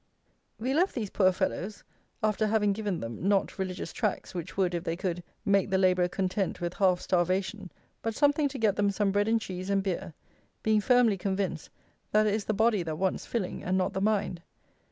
[0.57, 1.83] We left these poor fellows,
[2.23, 6.07] after having given them, not "religious Tracts," which would, if they could, make the labourer
[6.07, 10.15] content with half starvation, but something to get them some bread and cheese and beer,
[10.63, 11.69] being firmly convinced
[12.13, 14.41] that it is the body that wants filling and not the mind.